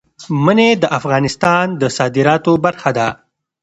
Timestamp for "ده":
2.97-3.07